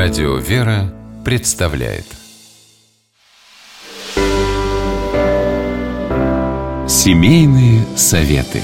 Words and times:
Радио 0.00 0.36
«Вера» 0.36 0.94
представляет 1.24 2.04
Семейные 6.86 7.84
советы 7.96 8.62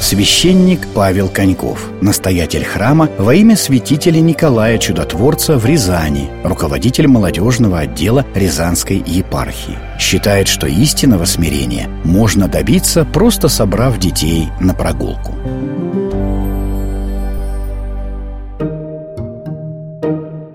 Священник 0.00 0.88
Павел 0.92 1.28
Коньков, 1.28 1.88
настоятель 2.00 2.64
храма 2.64 3.08
во 3.16 3.32
имя 3.36 3.54
святителя 3.56 4.18
Николая 4.18 4.78
Чудотворца 4.78 5.56
в 5.56 5.64
Рязани, 5.66 6.28
руководитель 6.42 7.06
молодежного 7.06 7.78
отдела 7.78 8.26
Рязанской 8.34 8.96
епархии. 9.06 9.78
Считает, 10.00 10.48
что 10.48 10.66
истинного 10.66 11.26
смирения 11.26 11.86
можно 12.02 12.48
добиться, 12.48 13.04
просто 13.04 13.48
собрав 13.48 14.00
детей 14.00 14.48
на 14.60 14.74
прогулку. 14.74 15.36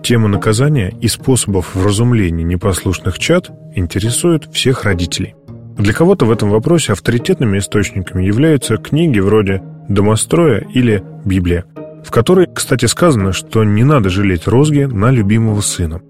Тема 0.09 0.27
наказания 0.27 0.91
и 1.01 1.07
способов 1.07 1.75
вразумления 1.75 2.43
непослушных 2.43 3.19
чад 3.19 3.51
интересует 3.75 4.49
всех 4.51 4.83
родителей. 4.83 5.35
Для 5.77 5.93
кого-то 5.93 6.25
в 6.25 6.31
этом 6.31 6.49
вопросе 6.49 6.93
авторитетными 6.93 7.59
источниками 7.59 8.23
являются 8.23 8.77
книги 8.77 9.19
вроде 9.19 9.61
«Домостроя» 9.87 10.65
или 10.73 11.03
«Библия», 11.25 11.65
в 12.03 12.09
которой, 12.09 12.47
кстати, 12.51 12.85
сказано, 12.85 13.33
что 13.33 13.63
не 13.63 13.83
надо 13.83 14.09
жалеть 14.09 14.47
розги 14.47 14.85
на 14.85 15.11
любимого 15.11 15.61
сына. 15.61 16.01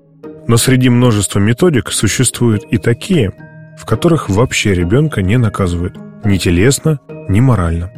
Но 0.48 0.56
среди 0.56 0.88
множества 0.88 1.40
методик 1.40 1.92
существуют 1.92 2.64
и 2.72 2.78
такие, 2.78 3.34
в 3.78 3.86
которых 3.86 4.30
вообще 4.30 4.74
ребенка 4.74 5.22
не 5.22 5.36
наказывают 5.36 5.98
ни 6.24 6.38
телесно, 6.38 7.00
ни 7.28 7.42
морально. 7.42 7.92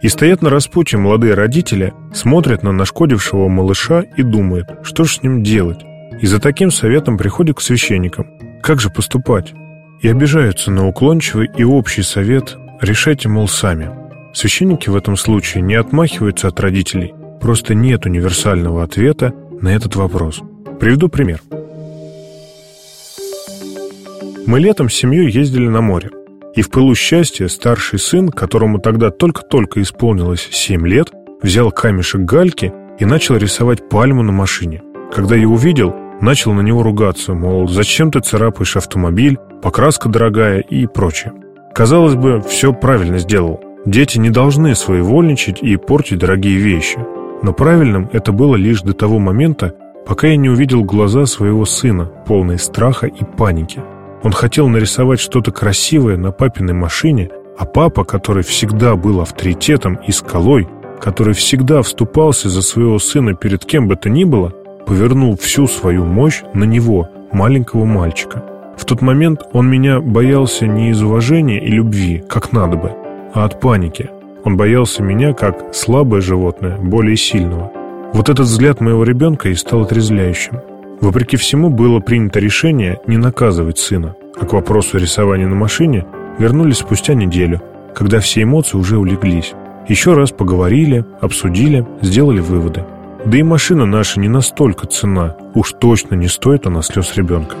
И 0.00 0.08
стоят 0.08 0.42
на 0.42 0.50
распутье 0.50 0.98
молодые 0.98 1.34
родители, 1.34 1.92
смотрят 2.12 2.62
на 2.62 2.72
нашкодившего 2.72 3.48
малыша 3.48 4.02
и 4.16 4.22
думают, 4.22 4.68
что 4.84 5.04
же 5.04 5.14
с 5.14 5.22
ним 5.22 5.42
делать. 5.42 5.80
И 6.20 6.26
за 6.26 6.40
таким 6.40 6.70
советом 6.70 7.18
приходят 7.18 7.56
к 7.56 7.60
священникам. 7.60 8.26
Как 8.62 8.80
же 8.80 8.90
поступать? 8.90 9.54
И 10.00 10.08
обижаются 10.08 10.70
на 10.70 10.86
уклончивый 10.86 11.50
и 11.56 11.64
общий 11.64 12.02
совет 12.02 12.56
«решайте, 12.80 13.28
мол, 13.28 13.48
сами». 13.48 13.90
Священники 14.34 14.88
в 14.88 14.94
этом 14.94 15.16
случае 15.16 15.62
не 15.62 15.74
отмахиваются 15.74 16.46
от 16.46 16.60
родителей, 16.60 17.12
просто 17.40 17.74
нет 17.74 18.06
универсального 18.06 18.84
ответа 18.84 19.32
на 19.60 19.74
этот 19.74 19.96
вопрос. 19.96 20.40
Приведу 20.78 21.08
пример. 21.08 21.40
Мы 24.46 24.60
летом 24.60 24.88
с 24.88 24.94
семьей 24.94 25.30
ездили 25.30 25.66
на 25.66 25.80
море. 25.80 26.10
И 26.54 26.62
в 26.62 26.70
пылу 26.70 26.94
счастья 26.94 27.48
старший 27.48 27.98
сын, 27.98 28.30
которому 28.30 28.78
тогда 28.78 29.10
только-только 29.10 29.82
исполнилось 29.82 30.48
7 30.50 30.86
лет, 30.86 31.12
взял 31.42 31.70
камешек 31.70 32.22
гальки 32.22 32.72
и 32.98 33.04
начал 33.04 33.36
рисовать 33.36 33.88
пальму 33.88 34.22
на 34.22 34.32
машине. 34.32 34.82
Когда 35.12 35.36
я 35.36 35.48
увидел, 35.48 35.94
начал 36.20 36.52
на 36.52 36.62
него 36.62 36.82
ругаться, 36.82 37.34
мол, 37.34 37.68
зачем 37.68 38.10
ты 38.10 38.20
царапаешь 38.20 38.76
автомобиль, 38.76 39.38
покраска 39.62 40.08
дорогая 40.08 40.60
и 40.60 40.86
прочее. 40.86 41.32
Казалось 41.74 42.14
бы, 42.14 42.42
все 42.42 42.72
правильно 42.72 43.18
сделал. 43.18 43.60
Дети 43.86 44.18
не 44.18 44.30
должны 44.30 44.74
своевольничать 44.74 45.62
и 45.62 45.76
портить 45.76 46.18
дорогие 46.18 46.56
вещи. 46.56 46.98
Но 47.42 47.52
правильным 47.52 48.10
это 48.12 48.32
было 48.32 48.56
лишь 48.56 48.82
до 48.82 48.94
того 48.94 49.18
момента, 49.20 49.74
пока 50.06 50.26
я 50.26 50.36
не 50.36 50.48
увидел 50.48 50.82
глаза 50.82 51.24
своего 51.26 51.64
сына, 51.64 52.10
полные 52.26 52.58
страха 52.58 53.06
и 53.06 53.24
паники– 53.24 53.80
он 54.22 54.32
хотел 54.32 54.68
нарисовать 54.68 55.20
что-то 55.20 55.52
красивое 55.52 56.16
на 56.16 56.32
папиной 56.32 56.74
машине, 56.74 57.30
а 57.56 57.64
папа, 57.64 58.04
который 58.04 58.42
всегда 58.42 58.96
был 58.96 59.20
авторитетом 59.20 59.96
и 60.06 60.12
скалой, 60.12 60.68
который 61.00 61.34
всегда 61.34 61.82
вступался 61.82 62.48
за 62.48 62.62
своего 62.62 62.98
сына 62.98 63.34
перед 63.34 63.64
кем 63.64 63.88
бы 63.88 63.96
то 63.96 64.08
ни 64.08 64.24
было, 64.24 64.52
повернул 64.86 65.36
всю 65.36 65.66
свою 65.66 66.04
мощь 66.04 66.42
на 66.54 66.64
него, 66.64 67.08
маленького 67.32 67.84
мальчика. 67.84 68.44
В 68.76 68.84
тот 68.84 69.02
момент 69.02 69.42
он 69.52 69.68
меня 69.68 70.00
боялся 70.00 70.66
не 70.66 70.90
из 70.90 71.02
уважения 71.02 71.60
и 71.60 71.68
любви, 71.68 72.22
как 72.28 72.52
надо 72.52 72.76
бы, 72.76 72.92
а 73.34 73.44
от 73.44 73.60
паники. 73.60 74.10
Он 74.44 74.56
боялся 74.56 75.02
меня 75.02 75.34
как 75.34 75.74
слабое 75.74 76.20
животное, 76.20 76.78
более 76.78 77.16
сильного. 77.16 77.72
Вот 78.12 78.28
этот 78.28 78.46
взгляд 78.46 78.80
моего 78.80 79.04
ребенка 79.04 79.48
и 79.48 79.54
стал 79.54 79.82
отрезвляющим. 79.82 80.60
Вопреки 81.00 81.36
всему 81.36 81.70
было 81.70 82.00
принято 82.00 82.40
решение 82.40 83.00
не 83.06 83.18
наказывать 83.18 83.78
сына, 83.78 84.16
а 84.40 84.44
к 84.44 84.52
вопросу 84.52 84.98
рисования 84.98 85.46
на 85.46 85.54
машине 85.54 86.04
вернулись 86.38 86.78
спустя 86.78 87.14
неделю, 87.14 87.62
когда 87.94 88.18
все 88.18 88.42
эмоции 88.42 88.76
уже 88.76 88.98
улеглись. 88.98 89.52
Еще 89.86 90.14
раз 90.14 90.32
поговорили, 90.32 91.04
обсудили, 91.20 91.86
сделали 92.02 92.40
выводы. 92.40 92.84
Да 93.24 93.38
и 93.38 93.42
машина 93.42 93.86
наша 93.86 94.18
не 94.20 94.28
настолько 94.28 94.86
цена, 94.86 95.36
уж 95.54 95.72
точно 95.72 96.14
не 96.14 96.28
стоит 96.28 96.66
она 96.66 96.82
слез 96.82 97.16
ребенка. 97.16 97.56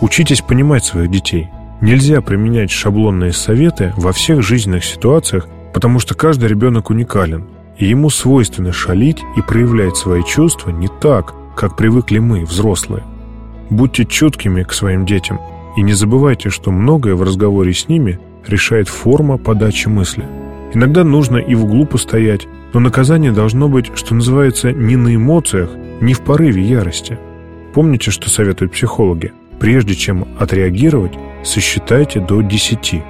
Учитесь 0.00 0.42
понимать 0.42 0.84
своих 0.84 1.10
детей. 1.10 1.48
Нельзя 1.80 2.20
применять 2.20 2.70
шаблонные 2.70 3.32
советы 3.32 3.92
во 3.96 4.12
всех 4.12 4.42
жизненных 4.42 4.84
ситуациях, 4.84 5.48
потому 5.72 5.98
что 6.00 6.14
каждый 6.14 6.48
ребенок 6.48 6.90
уникален– 6.90 7.48
и 7.78 7.86
ему 7.86 8.10
свойственно 8.10 8.72
шалить 8.72 9.22
и 9.36 9.42
проявлять 9.42 9.96
свои 9.96 10.22
чувства 10.24 10.70
не 10.70 10.88
так, 11.00 11.34
как 11.56 11.76
привыкли 11.76 12.18
мы, 12.18 12.44
взрослые. 12.44 13.04
Будьте 13.70 14.04
чуткими 14.04 14.62
к 14.62 14.72
своим 14.72 15.06
детям 15.06 15.40
и 15.76 15.82
не 15.82 15.92
забывайте, 15.92 16.50
что 16.50 16.70
многое 16.70 17.14
в 17.14 17.22
разговоре 17.22 17.72
с 17.72 17.88
ними 17.88 18.18
решает 18.46 18.88
форма 18.88 19.38
подачи 19.38 19.88
мысли. 19.88 20.24
Иногда 20.74 21.04
нужно 21.04 21.38
и 21.38 21.54
в 21.54 21.64
углу 21.64 21.86
постоять, 21.86 22.46
но 22.72 22.80
наказание 22.80 23.32
должно 23.32 23.68
быть, 23.68 23.90
что 23.94 24.14
называется, 24.14 24.72
не 24.72 24.96
на 24.96 25.14
эмоциях, 25.14 25.70
не 26.00 26.14
в 26.14 26.20
порыве 26.20 26.62
ярости. 26.62 27.18
Помните, 27.74 28.10
что 28.10 28.28
советуют 28.28 28.72
психологи? 28.72 29.32
Прежде 29.60 29.94
чем 29.94 30.26
отреагировать, 30.38 31.12
сосчитайте 31.42 32.20
до 32.20 32.42
10. 32.42 33.02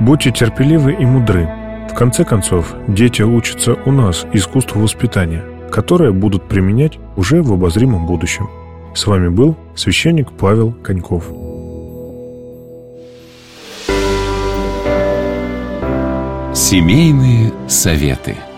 Будьте 0.00 0.30
терпеливы 0.30 0.92
и 0.92 1.04
мудры, 1.04 1.48
в 1.90 1.94
конце 1.94 2.24
концов, 2.24 2.74
дети 2.88 3.22
учатся 3.22 3.74
у 3.84 3.92
нас 3.92 4.24
искусству 4.32 4.80
воспитания, 4.80 5.44
которое 5.70 6.12
будут 6.12 6.48
применять 6.48 6.98
уже 7.16 7.42
в 7.42 7.52
обозримом 7.52 8.06
будущем. 8.06 8.48
С 8.94 9.06
вами 9.06 9.28
был 9.28 9.56
священник 9.74 10.32
Павел 10.32 10.72
Коньков. 10.72 11.24
Семейные 16.54 17.52
советы– 17.68 18.36